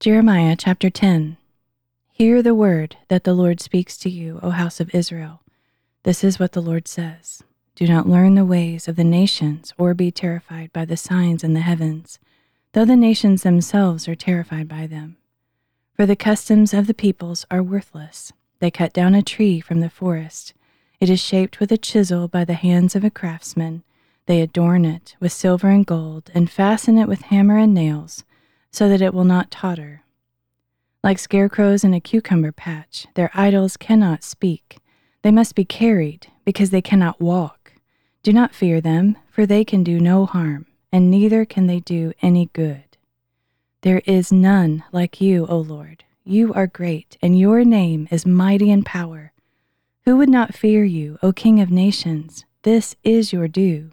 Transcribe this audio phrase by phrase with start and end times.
[0.00, 1.36] Jeremiah chapter 10
[2.10, 5.42] Hear the word that the Lord speaks to you, O house of Israel.
[6.04, 7.42] This is what the Lord says
[7.74, 11.52] Do not learn the ways of the nations, or be terrified by the signs in
[11.52, 12.18] the heavens,
[12.72, 15.18] though the nations themselves are terrified by them.
[15.92, 18.32] For the customs of the peoples are worthless.
[18.58, 20.54] They cut down a tree from the forest.
[20.98, 23.82] It is shaped with a chisel by the hands of a craftsman.
[24.24, 28.24] They adorn it with silver and gold, and fasten it with hammer and nails
[28.70, 30.02] so that it will not totter.
[31.02, 34.78] Like scarecrows in a cucumber patch, their idols cannot speak.
[35.22, 37.72] They must be carried because they cannot walk.
[38.22, 42.12] Do not fear them, for they can do no harm, and neither can they do
[42.20, 42.84] any good.
[43.80, 46.04] There is none like you, O Lord.
[46.24, 49.32] You are great, and your name is mighty in power.
[50.04, 52.44] Who would not fear you, O King of nations?
[52.62, 53.92] This is your due.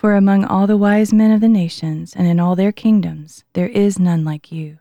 [0.00, 3.68] For among all the wise men of the nations and in all their kingdoms, there
[3.68, 4.78] is none like you.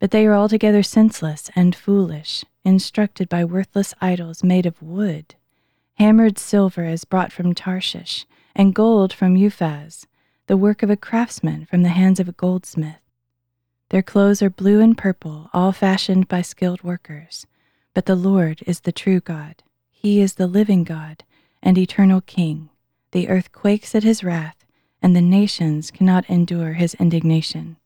[0.00, 5.36] But they are altogether senseless and foolish, instructed by worthless idols made of wood.
[5.98, 8.26] Hammered silver is brought from Tarshish,
[8.56, 10.04] and gold from Uphaz,
[10.48, 12.98] the work of a craftsman from the hands of a goldsmith.
[13.90, 17.46] Their clothes are blue and purple, all fashioned by skilled workers.
[17.94, 19.62] But the Lord is the true God.
[19.92, 21.22] He is the living God
[21.62, 22.70] and eternal King.
[23.14, 24.64] The earth quakes at his wrath,
[25.00, 27.76] and the nations cannot endure his indignation.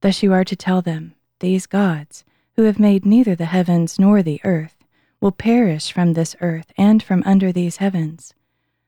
[0.00, 2.24] Thus you are to tell them, These gods,
[2.56, 4.74] who have made neither the heavens nor the earth,
[5.20, 8.34] will perish from this earth and from under these heavens.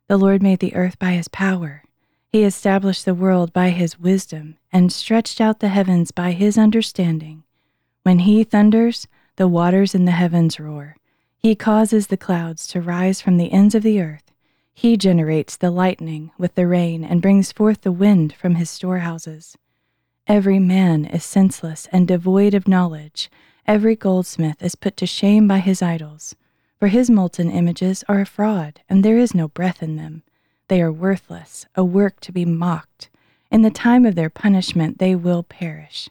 [0.08, 1.84] The Lord made the earth by his power.
[2.33, 7.44] He established the world by his wisdom, and stretched out the heavens by his understanding.
[8.02, 10.96] When he thunders, the waters in the heavens roar.
[11.38, 14.31] He causes the clouds to rise from the ends of the earth.
[14.74, 19.56] He generates the lightning with the rain and brings forth the wind from his storehouses.
[20.26, 23.30] Every man is senseless and devoid of knowledge.
[23.66, 26.34] Every goldsmith is put to shame by his idols.
[26.78, 30.22] For his molten images are a fraud, and there is no breath in them.
[30.68, 33.08] They are worthless, a work to be mocked.
[33.50, 36.08] In the time of their punishment, they will perish.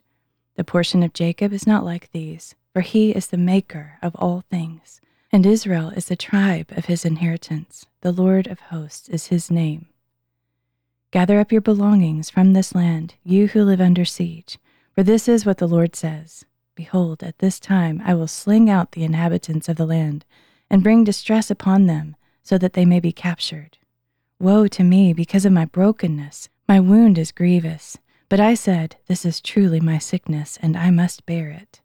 [0.56, 4.44] The portion of Jacob is not like these, for he is the maker of all
[4.50, 5.02] things
[5.32, 7.86] and Israel is the tribe of his inheritance.
[8.02, 9.88] The Lord of hosts is his name.
[11.12, 14.58] Gather up your belongings from this land, you who live under siege,
[14.94, 18.92] for this is what the Lord says Behold, at this time I will sling out
[18.92, 20.26] the inhabitants of the land,
[20.70, 23.78] and bring distress upon them, so that they may be captured.
[24.40, 26.50] Woe to me because of my brokenness!
[26.68, 27.98] My wound is grievous.
[28.30, 31.82] But I said, This is truly my sickness, and I must bear it.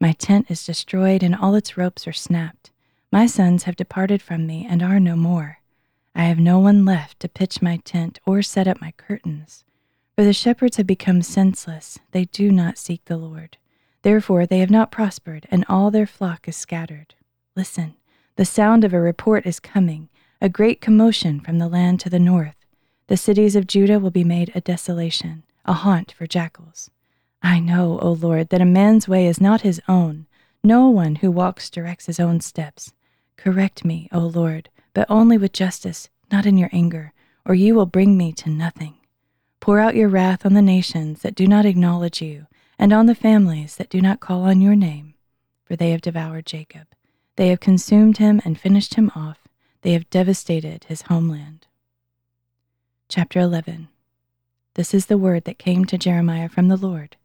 [0.00, 2.72] My tent is destroyed, and all its ropes are snapped.
[3.14, 5.60] My sons have departed from me and are no more.
[6.16, 9.62] I have no one left to pitch my tent or set up my curtains.
[10.16, 13.56] For the shepherds have become senseless, they do not seek the Lord.
[14.02, 17.14] Therefore they have not prospered, and all their flock is scattered.
[17.54, 17.94] Listen,
[18.34, 20.08] the sound of a report is coming,
[20.40, 22.56] a great commotion from the land to the north.
[23.06, 26.90] The cities of Judah will be made a desolation, a haunt for jackals.
[27.44, 30.26] I know, O Lord, that a man's way is not his own.
[30.64, 32.92] No one who walks directs his own steps.
[33.36, 37.12] Correct me, O Lord, but only with justice, not in your anger,
[37.44, 38.94] or you will bring me to nothing.
[39.60, 42.46] Pour out your wrath on the nations that do not acknowledge you,
[42.78, 45.14] and on the families that do not call on your name.
[45.64, 46.88] For they have devoured Jacob.
[47.36, 49.48] They have consumed him and finished him off.
[49.82, 51.66] They have devastated his homeland.
[53.08, 53.88] Chapter 11
[54.74, 57.16] This is the word that came to Jeremiah from the Lord.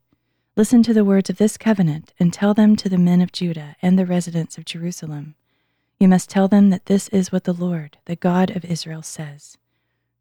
[0.55, 3.75] Listen to the words of this covenant and tell them to the men of Judah
[3.81, 5.35] and the residents of Jerusalem.
[5.99, 9.57] You must tell them that this is what the Lord, the God of Israel, says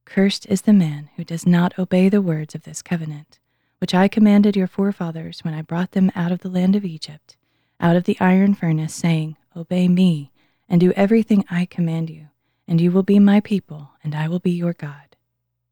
[0.04, 3.38] Cursed is the man who does not obey the words of this covenant,
[3.78, 7.36] which I commanded your forefathers when I brought them out of the land of Egypt,
[7.78, 10.32] out of the iron furnace, saying, Obey me,
[10.68, 12.26] and do everything I command you,
[12.66, 15.14] and you will be my people, and I will be your God.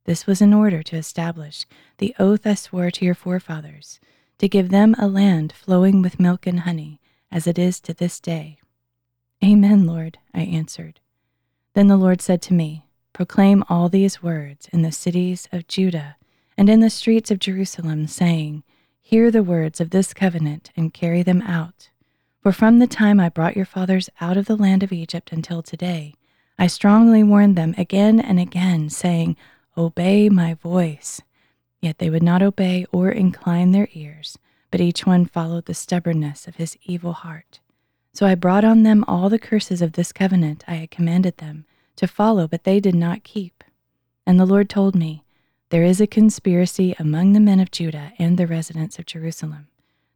[0.05, 1.67] This was in order to establish
[1.99, 3.99] the oath I swore to your forefathers,
[4.39, 7.01] to give them a land flowing with milk and honey,
[7.33, 8.61] as it is to this day
[9.45, 11.01] Amen, Lord, I answered.
[11.75, 16.17] Then the Lord said to me, Proclaim all these words in the cities of Judah
[16.57, 18.63] and in the streets of Jerusalem, saying,
[19.01, 21.91] Hear the words of this covenant and carry them out.
[22.43, 25.63] For from the time I brought your fathers out of the land of Egypt until
[25.63, 26.15] today,
[26.59, 29.37] I strongly warned them again and again, saying,
[29.77, 31.21] Obey my voice.
[31.81, 34.39] Yet they would not obey or incline their ears,
[34.71, 37.61] but each one followed the stubbornness of his evil heart.
[38.17, 41.67] So I brought on them all the curses of this covenant I had commanded them
[41.97, 43.63] to follow, but they did not keep.
[44.27, 45.23] And the Lord told me,
[45.69, 49.69] There is a conspiracy among the men of Judah and the residents of Jerusalem.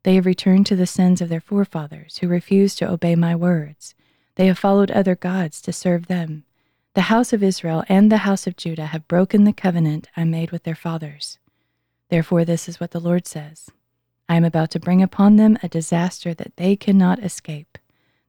[0.02, 3.94] They have returned to the sins of their forefathers, who refused to obey my words.
[4.36, 6.44] They have followed other gods to serve them.
[6.94, 10.52] The house of Israel and the house of Judah have broken the covenant I made
[10.52, 11.38] with their fathers.
[12.08, 13.68] Therefore, this is what the Lord says
[14.26, 17.76] I am about to bring upon them a disaster that they cannot escape.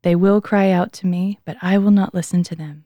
[0.03, 2.85] They will cry out to me, but I will not listen to them.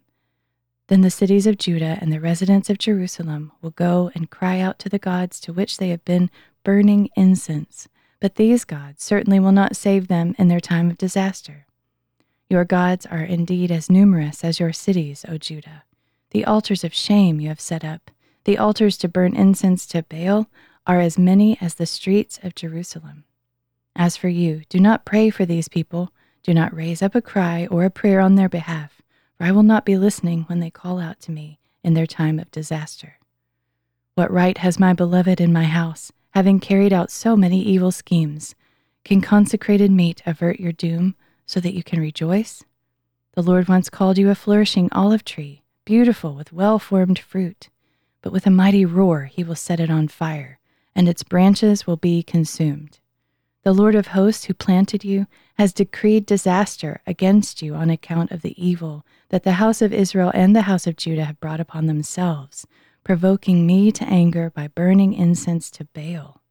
[0.88, 4.78] Then the cities of Judah and the residents of Jerusalem will go and cry out
[4.80, 6.30] to the gods to which they have been
[6.64, 7.88] burning incense,
[8.20, 11.66] but these gods certainly will not save them in their time of disaster.
[12.50, 15.84] Your gods are indeed as numerous as your cities, O Judah.
[16.30, 18.12] The altars of shame you have set up,
[18.44, 20.48] the altars to burn incense to Baal,
[20.86, 23.24] are as many as the streets of Jerusalem.
[23.96, 26.12] As for you, do not pray for these people,
[26.46, 29.02] do not raise up a cry or a prayer on their behalf
[29.38, 32.40] for I will not be listening when they call out to me in their time
[32.40, 33.18] of disaster.
[34.16, 38.56] What right has my beloved in my house, having carried out so many evil schemes?
[39.04, 41.16] Can consecrated meat avert your doom
[41.46, 42.64] so that you can rejoice?
[43.34, 47.70] The Lord once called you a flourishing olive tree, beautiful with well formed fruit,
[48.22, 50.60] but with a mighty roar he will set it on fire,
[50.96, 53.00] and its branches will be consumed.
[53.66, 55.26] The Lord of hosts, who planted you,
[55.56, 60.32] has decreed disaster against you on account of the evil that the house of Israel
[60.36, 62.68] and the house of Judah have brought upon themselves,
[63.04, 66.44] provoking me to anger by burning incense to Baal.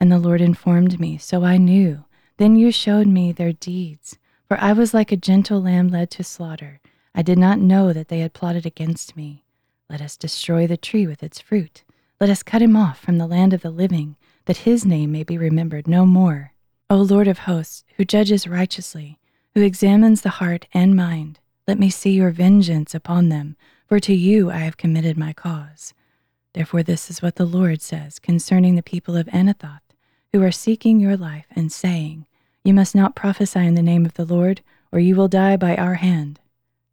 [0.00, 2.06] And the Lord informed me, so I knew.
[2.38, 4.16] Then you showed me their deeds,
[4.48, 6.80] for I was like a gentle lamb led to slaughter.
[7.14, 9.44] I did not know that they had plotted against me.
[9.90, 11.84] Let us destroy the tree with its fruit.
[12.18, 15.22] Let us cut him off from the land of the living that his name may
[15.22, 16.52] be remembered no more.
[16.90, 19.18] O Lord of hosts, who judges righteously,
[19.54, 23.56] who examines the heart and mind, let me see your vengeance upon them,
[23.86, 25.94] for to you I have committed my cause.
[26.52, 29.80] Therefore, this is what the Lord says concerning the people of Anathoth,
[30.32, 32.26] who are seeking your life and saying,
[32.64, 34.60] You must not prophesy in the name of the Lord,
[34.92, 36.40] or you will die by our hand.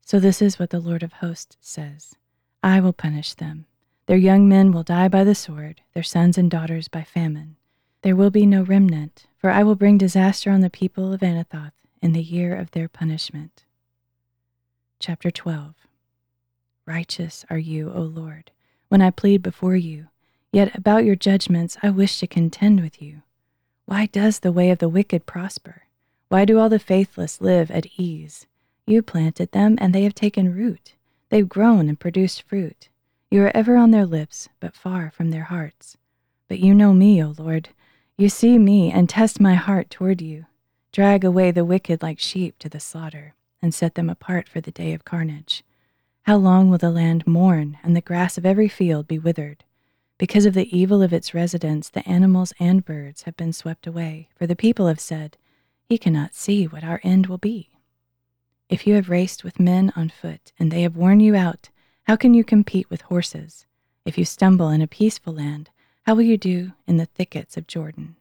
[0.05, 2.15] So, this is what the Lord of hosts says
[2.63, 3.65] I will punish them
[4.07, 7.55] their young men will die by the sword, their sons and daughters by famine.
[8.01, 11.73] There will be no remnant, for I will bring disaster on the people of Anathoth
[12.01, 13.63] in the year of their punishment.
[14.99, 15.75] Chapter 12
[16.85, 18.51] Righteous are you, O Lord,
[18.89, 20.07] when I plead before you,
[20.51, 23.21] yet about your judgments I wish to contend with you.
[23.85, 25.83] Why does the way of the wicked prosper?
[26.29, 28.47] Why do all the faithless live at ease?
[28.85, 30.93] You planted them, and they have taken root.
[31.29, 32.89] They've grown and produced fruit.
[33.33, 35.95] You are ever on their lips, but far from their hearts.
[36.49, 37.69] But you know me, O Lord.
[38.17, 40.47] You see me and test my heart toward you.
[40.91, 44.69] Drag away the wicked like sheep to the slaughter, and set them apart for the
[44.69, 45.63] day of carnage.
[46.23, 49.63] How long will the land mourn, and the grass of every field be withered?
[50.17, 54.27] Because of the evil of its residents, the animals and birds have been swept away,
[54.35, 55.37] for the people have said,
[55.85, 57.69] He cannot see what our end will be.
[58.67, 61.69] If you have raced with men on foot, and they have worn you out,
[62.03, 63.65] how can you compete with horses?
[64.05, 65.69] If you stumble in a peaceful land,
[66.03, 68.15] how will you do in the thickets of Jordan?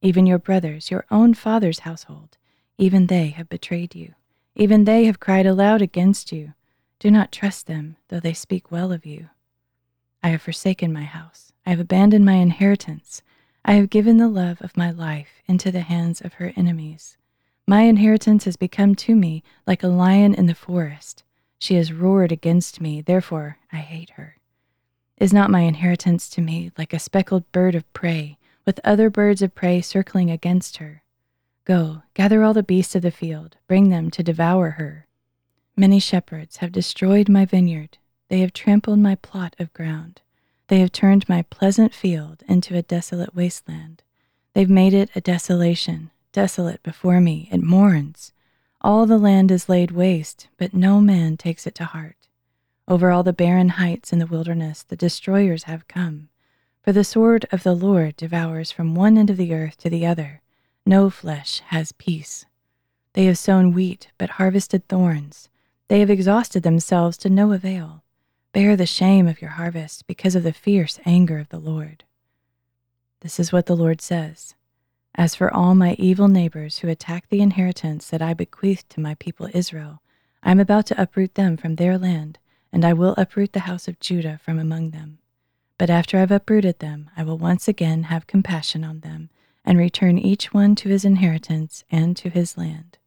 [0.00, 2.38] Even your brothers, your own father's household,
[2.78, 4.14] even they have betrayed you.
[4.54, 6.54] Even they have cried aloud against you.
[6.98, 9.30] Do not trust them, though they speak well of you.
[10.22, 11.52] I have forsaken my house.
[11.66, 13.22] I have abandoned my inheritance.
[13.64, 17.16] I have given the love of my life into the hands of her enemies.
[17.66, 21.24] My inheritance has become to me like a lion in the forest.
[21.58, 24.36] She has roared against me, therefore I hate her.
[25.16, 29.42] Is not my inheritance to me like a speckled bird of prey, with other birds
[29.42, 31.02] of prey circling against her?
[31.64, 35.06] Go, gather all the beasts of the field, bring them to devour her.
[35.76, 37.98] Many shepherds have destroyed my vineyard,
[38.28, 40.20] they have trampled my plot of ground.
[40.68, 44.02] They have turned my pleasant field into a desolate wasteland.
[44.52, 48.32] They've made it a desolation, desolate before me, it mourns.
[48.86, 52.28] All the land is laid waste, but no man takes it to heart.
[52.86, 56.28] Over all the barren heights in the wilderness the destroyers have come.
[56.82, 60.06] For the sword of the Lord devours from one end of the earth to the
[60.06, 60.40] other.
[60.86, 62.46] No flesh has peace.
[63.14, 65.48] They have sown wheat, but harvested thorns.
[65.88, 68.04] They have exhausted themselves to no avail.
[68.52, 72.04] Bear the shame of your harvest because of the fierce anger of the Lord.
[73.18, 74.54] This is what the Lord says
[75.16, 79.14] as for all my evil neighbors who attack the inheritance that I bequeathed to my
[79.14, 80.02] people Israel,
[80.42, 82.38] I am about to uproot them from their land,
[82.70, 85.18] and I will uproot the house of Judah from among them.
[85.78, 89.30] But after I've uprooted them, I will once again have compassion on them,
[89.64, 92.98] and return each one to his inheritance and to his land.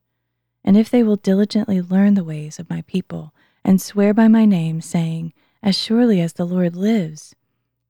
[0.63, 4.45] And if they will diligently learn the ways of my people, and swear by my
[4.45, 7.35] name, saying, As surely as the Lord lives,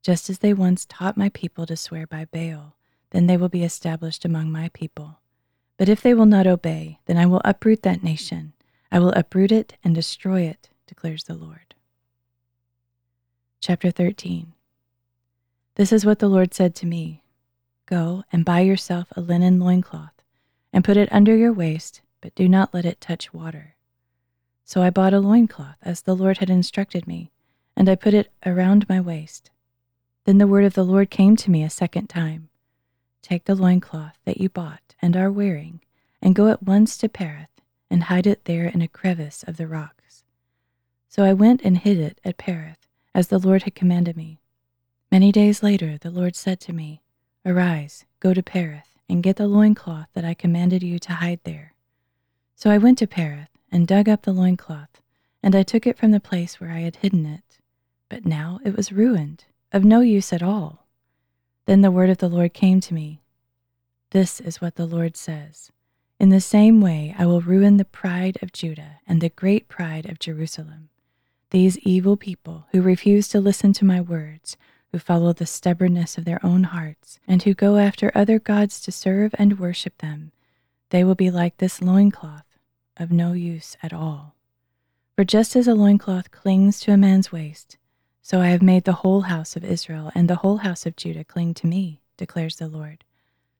[0.04, 2.76] just as they once taught my people to swear by Baal,
[3.12, 5.20] then they will be established among my people.
[5.78, 8.54] But if they will not obey, then I will uproot that nation.
[8.92, 11.75] I will uproot it and destroy it, declares the Lord.
[13.62, 14.54] Chapter 13
[15.75, 17.24] This is what the Lord said to me
[17.86, 20.22] Go and buy yourself a linen loincloth,
[20.72, 23.75] and put it under your waist, but do not let it touch water.
[24.63, 27.32] So I bought a loincloth, as the Lord had instructed me,
[27.75, 29.50] and I put it around my waist.
[30.25, 32.50] Then the word of the Lord came to me a second time
[33.22, 35.82] Take the loincloth that you bought and are wearing,
[36.22, 37.48] and go at once to Pereth,
[37.90, 40.24] and hide it there in a crevice of the rocks.
[41.08, 44.40] So I went and hid it at Pereth, as the Lord had commanded me.
[45.12, 47.02] Many days later, the Lord said to me,
[47.46, 51.74] Arise, go to Pereth, and get the loincloth that I commanded you to hide there.
[52.56, 55.02] So I went to Pereth, and dug up the loincloth,
[55.42, 57.60] and I took it from the place where I had hidden it.
[58.10, 60.86] But now it was ruined of no use at all.
[61.70, 63.22] Then the word of the Lord came to me
[64.10, 65.72] This is what the Lord says
[66.20, 70.08] In the same way, I will ruin the pride of Judah and the great pride
[70.08, 70.90] of Jerusalem.
[71.52, 74.58] These evil people who refuse to listen to my words,
[74.92, 78.92] who follow the stubbornness of their own hearts, and who go after other gods to
[78.92, 80.32] serve and worship them,
[80.90, 82.48] they will be like this loincloth,
[82.98, 84.34] of no use at all.
[85.16, 87.78] For just as a loincloth clings to a man's waist,
[88.22, 91.24] so I have made the whole house of Israel and the whole house of Judah
[91.24, 93.04] cling to me, declares the Lord,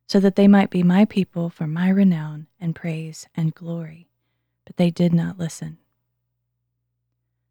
[0.08, 4.10] so that they might be my people for my renown and praise and glory.
[4.66, 5.78] But they did not listen.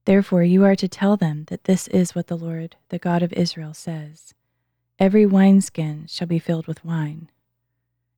[0.04, 3.32] Therefore, you are to tell them that this is what the Lord, the God of
[3.32, 4.32] Israel, says
[4.98, 7.30] Every wineskin shall be filled with wine.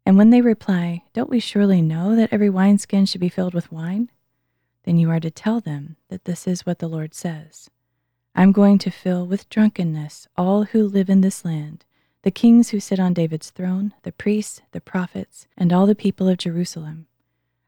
[0.07, 3.73] And when they reply, Don't we surely know that every wineskin should be filled with
[3.73, 4.11] wine?
[4.85, 7.71] Then you are to tell them that this is what the Lord says.
[8.35, 11.85] I'm going to fill with drunkenness all who live in this land,
[12.23, 16.29] the kings who sit on David's throne, the priests, the prophets, and all the people
[16.29, 17.07] of Jerusalem.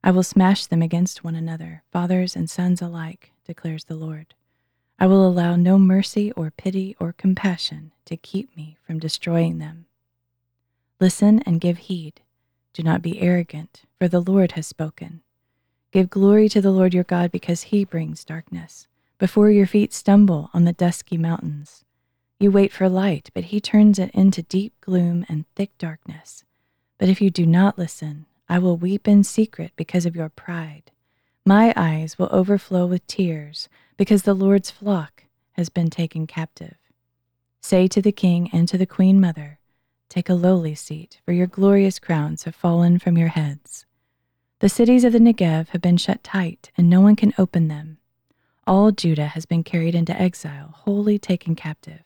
[0.05, 4.35] I will smash them against one another, fathers and sons alike, declares the Lord.
[4.99, 9.87] I will allow no mercy or pity or compassion to keep me from destroying them.
[11.01, 12.21] Listen and give heed.
[12.73, 15.23] Do not be arrogant, for the Lord has spoken.
[15.91, 18.87] Give glory to the Lord your God because he brings darkness
[19.23, 21.85] before your feet stumble on the dusky mountains.
[22.41, 26.43] You wait for light, but he turns it into deep gloom and thick darkness.
[26.99, 30.91] But if you do not listen, I will weep in secret because of your pride.
[31.47, 36.75] My eyes will overflow with tears because the Lord's flock has been taken captive.
[37.61, 39.61] Say to the king and to the queen mother,
[40.09, 43.87] Take a lowly seat, for your glorious crowns have fallen from your heads.
[44.59, 47.99] The cities of the Negev have been shut tight, and no one can open them.
[48.65, 52.05] All Judah has been carried into exile, wholly taken captive.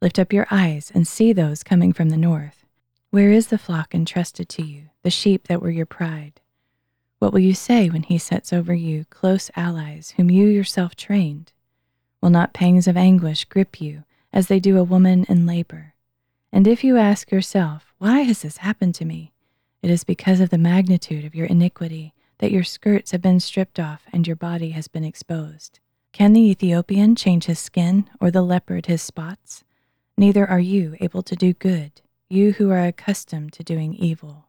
[0.00, 2.64] Lift up your eyes and see those coming from the north.
[3.10, 6.40] Where is the flock entrusted to you, the sheep that were your pride?
[7.18, 11.52] What will you say when he sets over you close allies whom you yourself trained?
[12.22, 15.92] Will not pangs of anguish grip you as they do a woman in labor?
[16.50, 19.32] And if you ask yourself, Why has this happened to me?
[19.82, 22.14] It is because of the magnitude of your iniquity
[22.44, 25.80] that your skirts have been stripped off and your body has been exposed.
[26.12, 29.64] Can the Ethiopian change his skin or the leopard his spots?
[30.18, 34.48] Neither are you able to do good, you who are accustomed to doing evil.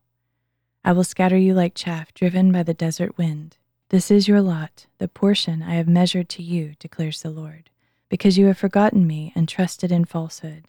[0.84, 3.56] I will scatter you like chaff driven by the desert wind.
[3.88, 7.70] This is your lot, the portion I have measured to you, declares the Lord,
[8.10, 10.66] because you have forgotten me and trusted in falsehood.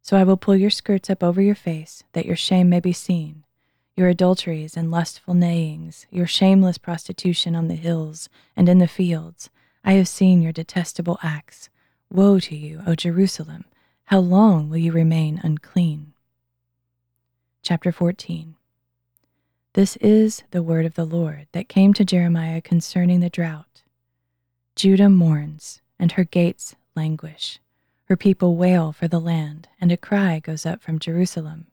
[0.00, 2.92] So I will pull your skirts up over your face, that your shame may be
[2.92, 3.42] seen
[4.02, 9.48] your adulteries and lustful neighings, your shameless prostitution on the hills and in the fields.
[9.84, 11.70] I have seen your detestable acts.
[12.10, 13.64] Woe to you, O Jerusalem!
[14.06, 16.14] How long will you remain unclean?
[17.62, 18.56] Chapter 14
[19.74, 23.82] This is the word of the Lord that came to Jeremiah concerning the drought.
[24.74, 27.60] Judah mourns, and her gates languish.
[28.06, 31.68] Her people wail for the land, and a cry goes up from Jerusalem.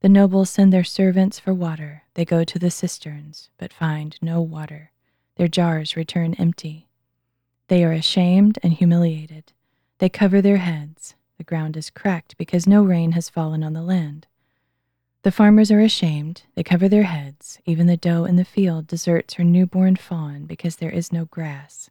[0.00, 2.04] The nobles send their servants for water.
[2.14, 4.92] They go to the cisterns, but find no water.
[5.36, 6.88] Their jars return empty.
[7.68, 9.52] They are ashamed and humiliated.
[9.98, 11.14] They cover their heads.
[11.36, 14.26] The ground is cracked because no rain has fallen on the land.
[15.22, 16.44] The farmers are ashamed.
[16.54, 17.58] They cover their heads.
[17.66, 21.90] Even the doe in the field deserts her newborn fawn because there is no grass.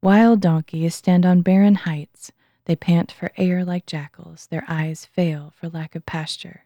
[0.00, 2.30] Wild donkeys stand on barren heights.
[2.66, 4.46] They pant for air like jackals.
[4.46, 6.63] Their eyes fail for lack of pasture.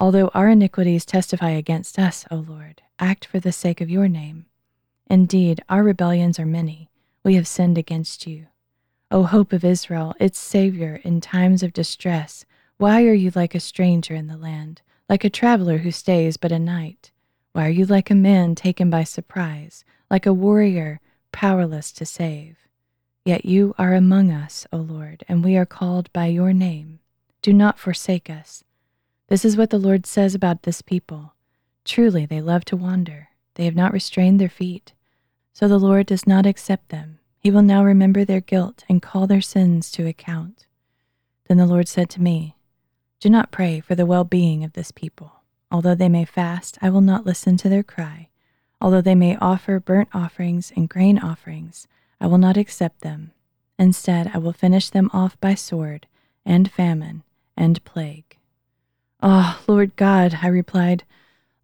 [0.00, 4.46] Although our iniquities testify against us, O Lord, act for the sake of your name.
[5.10, 6.88] Indeed, our rebellions are many.
[7.22, 8.46] We have sinned against you.
[9.10, 12.46] O hope of Israel, its Savior in times of distress,
[12.78, 16.50] why are you like a stranger in the land, like a traveler who stays but
[16.50, 17.10] a night?
[17.52, 22.56] Why are you like a man taken by surprise, like a warrior powerless to save?
[23.26, 27.00] Yet you are among us, O Lord, and we are called by your name.
[27.42, 28.64] Do not forsake us.
[29.30, 31.34] This is what the Lord says about this people.
[31.84, 33.28] Truly, they love to wander.
[33.54, 34.92] They have not restrained their feet.
[35.52, 37.20] So the Lord does not accept them.
[37.38, 40.66] He will now remember their guilt and call their sins to account.
[41.46, 42.56] Then the Lord said to me,
[43.20, 45.42] Do not pray for the well being of this people.
[45.70, 48.30] Although they may fast, I will not listen to their cry.
[48.80, 51.86] Although they may offer burnt offerings and grain offerings,
[52.20, 53.30] I will not accept them.
[53.78, 56.08] Instead, I will finish them off by sword
[56.44, 57.22] and famine
[57.56, 58.38] and plague.
[59.22, 61.04] Ah, oh, Lord God, I replied,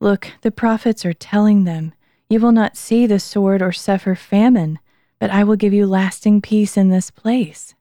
[0.01, 1.95] look, the prophets are telling them,
[2.29, 4.79] You will not see the sword or suffer famine,
[5.19, 7.75] but I will give you lasting peace in this place.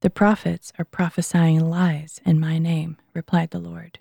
[0.00, 3.98] The prophets are prophesying lies in my name, replied the Lord.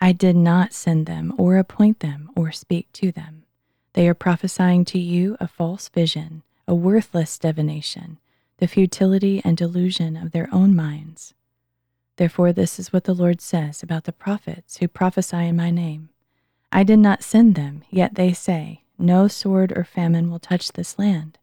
[0.00, 3.44] I did not send them or appoint them or speak to them.
[3.94, 8.18] They are prophesying to you a false vision a worthless divination,
[8.58, 11.32] the futility and delusion of their own minds.
[12.18, 16.08] Therefore, this is what the Lord says about the prophets who prophesy in my name
[16.72, 20.98] I did not send them, yet they say, No sword or famine will touch this
[20.98, 21.38] land.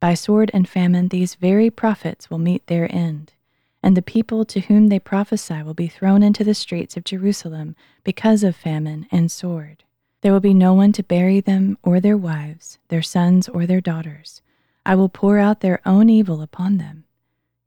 [0.00, 3.34] By sword and famine, these very prophets will meet their end,
[3.82, 7.76] and the people to whom they prophesy will be thrown into the streets of Jerusalem
[8.02, 9.84] because of famine and sword.
[10.22, 13.82] There will be no one to bury them or their wives, their sons or their
[13.82, 14.40] daughters.
[14.86, 17.04] I will pour out their own evil upon them.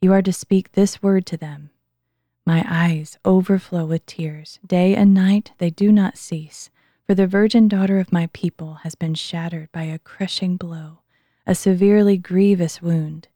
[0.02, 1.70] You are to speak this word to them.
[2.46, 4.60] My eyes overflow with tears.
[4.66, 6.70] Day and night they do not cease,
[7.08, 11.00] for the virgin daughter of my people has been shattered by a crushing blow,
[11.48, 13.28] a severely grievous wound.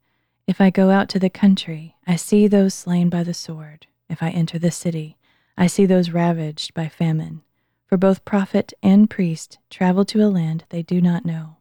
[0.48, 3.88] If I go out to the country, I see those slain by the sword.
[4.10, 5.18] If I enter the city,
[5.58, 7.42] I see those ravaged by famine
[7.90, 11.58] for both prophet and priest travel to a land they do not know.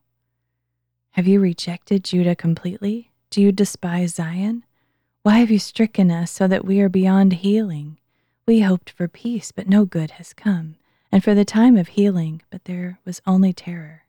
[1.13, 3.11] Have you rejected Judah completely?
[3.31, 4.65] Do you despise Zion?
[5.29, 7.99] Why have you stricken us so that we are beyond healing?
[8.47, 10.77] We hoped for peace, but no good has come,
[11.13, 14.05] and for the time of healing, but there was only terror.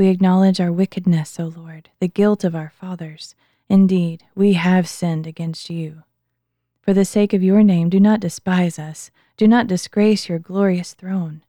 [0.00, 3.36] We acknowledge our wickedness, O Lord, the guilt of our fathers.
[3.68, 6.02] Indeed, we have sinned against you.
[6.82, 10.92] For the sake of your name, do not despise us, do not disgrace your glorious
[10.92, 11.42] throne.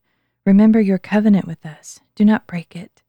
[0.46, 2.00] Remember your covenant with us.
[2.14, 3.02] Do not break it.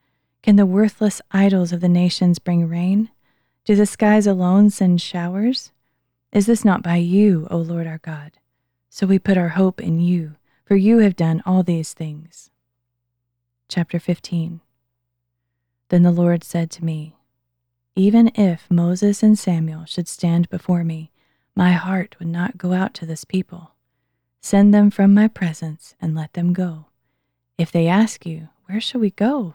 [0.42, 3.10] Can the worthless idols of the nations bring rain?
[3.66, 5.72] Do the skies alone send showers?
[6.32, 8.38] Is this not by you, O Lord our God?
[8.88, 12.50] So we put our hope in you, for you have done all these things.
[13.68, 14.60] Chapter 15
[15.88, 17.16] Then the Lord said to me,
[17.96, 21.10] Even if Moses and Samuel should stand before me,
[21.56, 23.72] my heart would not go out to this people.
[24.40, 26.86] Send them from my presence and let them go.
[27.58, 29.54] If they ask you, Where shall we go?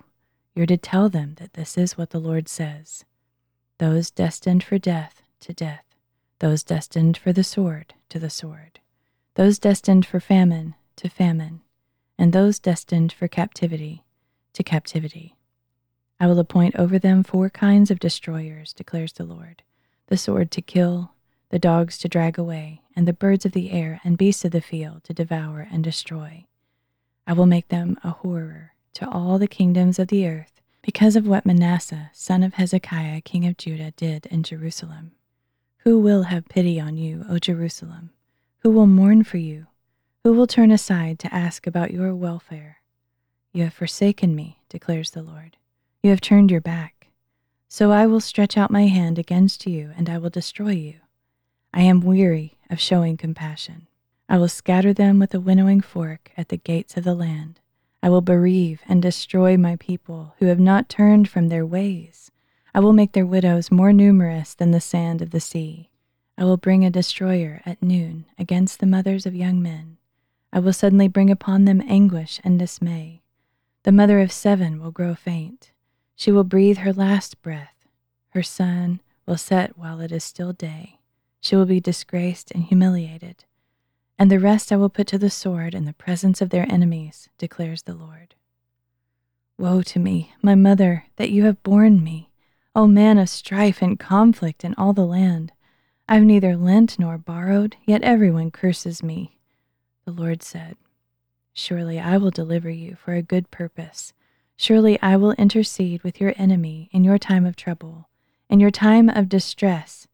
[0.54, 3.06] You're to tell them that this is what the Lord says
[3.78, 5.85] Those destined for death, to death,
[6.46, 8.80] those destined for the sword, to the sword,
[9.34, 11.60] those destined for famine, to famine,
[12.20, 14.04] and those destined for captivity,
[14.54, 15.36] to captivity.
[16.20, 19.64] I will appoint over them four kinds of destroyers, declares the Lord
[20.06, 21.14] the sword to kill,
[21.50, 24.62] the dogs to drag away, and the birds of the air and beasts of the
[24.62, 26.46] field to devour and destroy.
[27.26, 31.26] I will make them a horror to all the kingdoms of the earth because of
[31.28, 35.15] what Manasseh, son of Hezekiah, king of Judah, did in Jerusalem.
[35.86, 38.10] Who will have pity on you, O Jerusalem?
[38.64, 39.68] Who will mourn for you?
[40.24, 42.78] Who will turn aside to ask about your welfare?
[43.54, 45.58] You have forsaken me, declares the Lord.
[46.02, 47.10] You have turned your back.
[47.68, 50.96] So I will stretch out my hand against you, and I will destroy you.
[51.72, 53.86] I am weary of showing compassion.
[54.28, 57.60] I will scatter them with a winnowing fork at the gates of the land.
[58.02, 62.32] I will bereave and destroy my people who have not turned from their ways.
[62.76, 65.90] I will make their widows more numerous than the sand of the sea.
[66.38, 69.98] I will bring a destroyer at noon against the mothers of young men.
[70.54, 73.22] I will suddenly bring upon them anguish and dismay.
[73.84, 75.72] The mother of seven will grow faint.
[76.16, 77.88] She will breathe her last breath.
[78.30, 81.00] Her sun will set while it is still day.
[81.40, 83.46] She will be disgraced and humiliated
[84.18, 87.30] and the rest I will put to the sword in the presence of their enemies,
[87.38, 88.36] declares the Lord.
[89.58, 92.30] Woe to me, my mother, that you have borne me,
[92.76, 95.54] O man of strife and conflict in all the land.
[96.10, 99.38] I've neither lent nor borrowed, yet everyone curses me.
[100.04, 100.76] The Lord said,
[101.54, 104.12] Surely I will deliver you for a good purpose.
[104.58, 108.10] Surely I will intercede with your enemy in your time of trouble,
[108.50, 110.08] in your time of distress.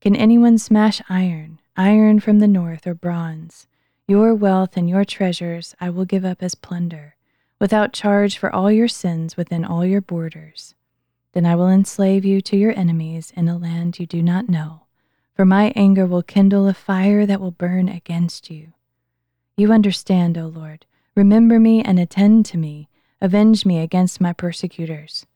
[0.00, 1.60] Can anyone smash iron?
[1.76, 3.68] iron from the north or bronze.
[4.08, 7.14] Your wealth and your treasures I will give up as plunder,
[7.60, 10.74] without charge for all your sins within all your borders.
[11.32, 14.82] Then I will enslave you to your enemies in a land you do not know,
[15.34, 18.72] for my anger will kindle a fire that will burn against you.
[19.56, 20.86] You understand, O Lord.
[21.14, 22.88] Remember me and attend to me.
[23.20, 25.26] Avenge me against my persecutors.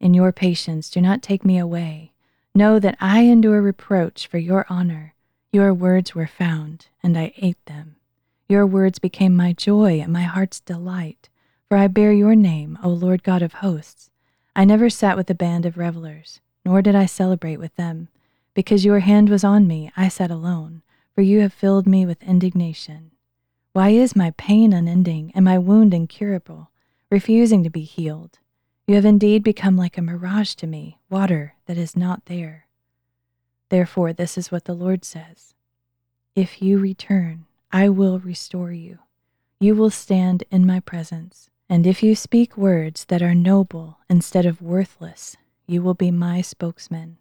[0.00, 2.12] In your patience, do not take me away.
[2.54, 5.14] Know that I endure reproach for your honor.
[5.52, 7.96] Your words were found, and I ate them.
[8.48, 11.28] Your words became my joy and my heart's delight,
[11.68, 14.10] for I bear your name, O Lord God of hosts.
[14.58, 18.08] I never sat with a band of revelers, nor did I celebrate with them.
[18.54, 20.80] Because your hand was on me, I sat alone,
[21.14, 23.10] for you have filled me with indignation.
[23.74, 26.70] Why is my pain unending and my wound incurable,
[27.10, 28.38] refusing to be healed?
[28.86, 32.66] You have indeed become like a mirage to me, water that is not there.
[33.68, 35.52] Therefore, this is what the Lord says
[36.34, 39.00] If you return, I will restore you.
[39.60, 41.50] You will stand in my presence.
[41.68, 46.40] And if you speak words that are noble instead of worthless, you will be my
[46.40, 47.18] spokesman.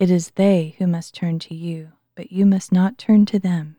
[0.00, 3.76] It is they who must turn to you, but you must not turn to them.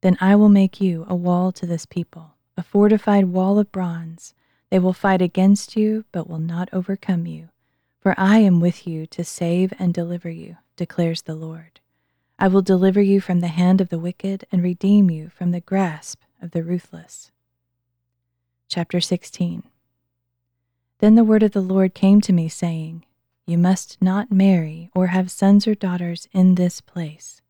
[0.00, 4.34] Then I will make you a wall to this people, a fortified wall of bronze.
[4.70, 7.50] They will fight against you, but will not overcome you.
[8.00, 11.78] For I am with you to save and deliver you, declares the Lord.
[12.38, 15.60] I will deliver you from the hand of the wicked and redeem you from the
[15.60, 17.30] grasp of the ruthless.
[18.68, 19.62] Chapter 16
[20.98, 23.04] Then the word of the Lord came to me, saying,
[23.46, 27.40] You must not marry or have sons or daughters in this place.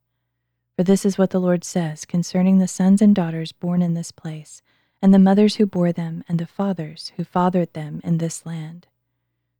[0.76, 4.12] For this is what the Lord says concerning the sons and daughters born in this
[4.12, 4.60] place,
[5.00, 8.86] and the mothers who bore them, and the fathers who fathered them in this land.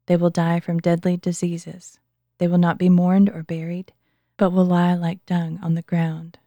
[0.07, 1.99] They will die from deadly diseases.
[2.37, 3.93] They will not be mourned or buried,
[4.37, 6.39] but will lie like dung on the ground.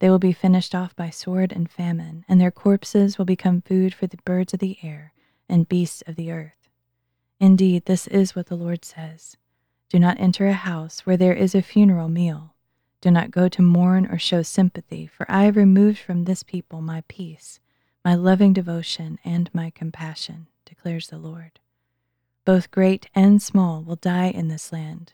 [0.00, 3.94] They will be finished off by sword and famine, and their corpses will become food
[3.94, 5.12] for the birds of the air
[5.48, 6.68] and beasts of the earth.
[7.40, 9.36] Indeed, this is what the Lord says
[9.88, 12.54] Do not enter a house where there is a funeral meal.
[13.00, 16.80] Do not go to mourn or show sympathy, for I have removed from this people
[16.80, 17.60] my peace,
[18.04, 21.60] my loving devotion, and my compassion, declares the Lord.
[22.44, 25.12] Both great and small will die in this land.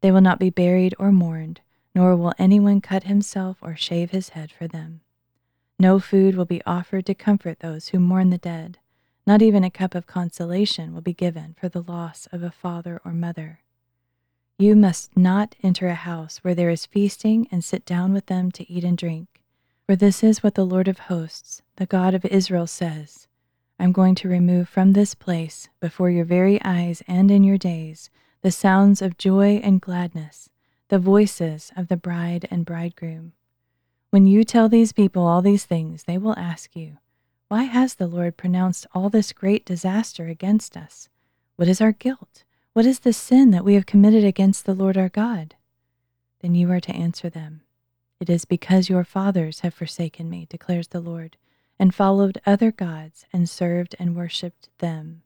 [0.00, 1.60] They will not be buried or mourned
[1.94, 5.00] nor will anyone cut himself or shave his head for them.
[5.78, 8.78] No food will be offered to comfort those who mourn the dead.
[9.26, 13.00] Not even a cup of consolation will be given for the loss of a father
[13.04, 13.60] or mother.
[14.58, 18.50] You must not enter a house where there is feasting and sit down with them
[18.52, 19.40] to eat and drink.
[19.86, 23.26] For this is what the Lord of hosts, the God of Israel, says
[23.78, 28.10] I'm going to remove from this place, before your very eyes and in your days,
[28.42, 30.48] the sounds of joy and gladness
[30.88, 33.32] the voices of the bride and bridegroom.
[34.10, 36.98] When you tell these people all these things, they will ask you,
[37.48, 41.08] Why has the Lord pronounced all this great disaster against us?
[41.56, 42.44] What is our guilt?
[42.74, 45.54] What is the sin that we have committed against the Lord our God?
[46.40, 47.62] Then you are to answer them,
[48.20, 51.36] It is because your fathers have forsaken me, declares the Lord,
[51.78, 55.22] and followed other gods and served and worshipped them.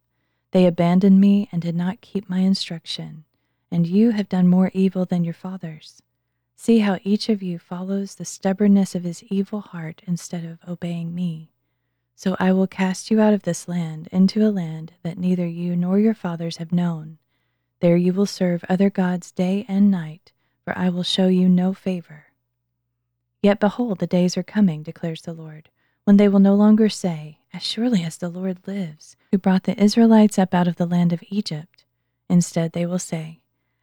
[0.53, 3.25] They abandoned me and did not keep my instruction
[3.71, 6.03] and you have done more evil than your fathers.
[6.57, 11.15] See how each of you follows the stubbornness of his evil heart instead of obeying
[11.15, 11.51] me.
[12.17, 15.77] So I will cast you out of this land into a land that neither you
[15.77, 17.19] nor your fathers have known.
[17.81, 20.33] There you will serve other gods day and night,
[20.65, 22.27] for I will show you no favor.
[23.41, 25.69] Yet behold, the days are coming, declares the Lord,
[26.03, 29.81] when they will no longer say, As surely as the Lord lives, who brought the
[29.81, 31.85] Israelites up out of the land of Egypt.
[32.29, 33.39] Instead, they will say,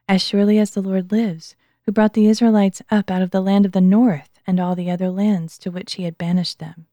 [0.07, 3.65] as surely as the Lord lives, who brought the Israelites up out of the land
[3.65, 6.85] of the north and all the other lands to which he had banished them.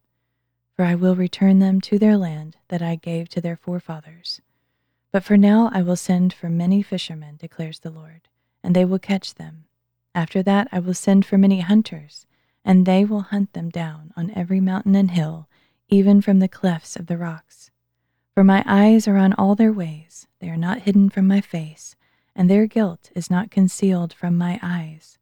[0.74, 4.40] For I will return them to their land that I gave to their forefathers.
[5.10, 8.28] But for now I will send for many fishermen, declares the Lord,
[8.62, 9.64] and they will catch them.
[10.14, 12.26] After that I will send for many hunters,
[12.64, 15.48] and they will hunt them down on every mountain and hill,
[15.88, 17.70] even from the clefts of the rocks.
[18.34, 21.94] For my eyes are on all their ways, they are not hidden from my face
[22.34, 25.18] and their guilt is not concealed from my eyes.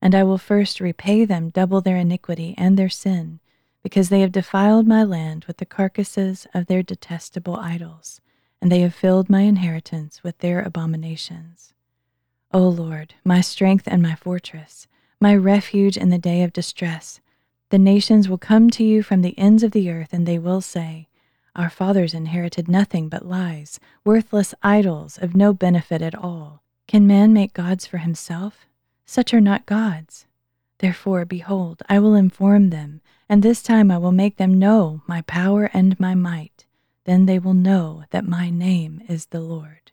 [0.00, 3.40] And I will first repay them double their iniquity and their sin,
[3.82, 8.20] because they have defiled my land with the carcasses of their detestable idols,
[8.60, 11.74] and they have filled my inheritance with their abominations.
[12.52, 14.86] O Lord, my strength and my fortress,
[15.20, 17.20] my refuge in the day of distress,
[17.70, 20.60] the nations will come to you from the ends of the earth, and they will
[20.60, 21.08] say,
[21.56, 26.62] our fathers inherited nothing but lies, worthless idols of no benefit at all.
[26.86, 28.66] Can man make gods for himself?
[29.06, 30.26] Such are not gods.
[30.78, 35.22] Therefore, behold, I will inform them, and this time I will make them know my
[35.22, 36.66] power and my might.
[37.04, 39.83] Then they will know that my name is the Lord.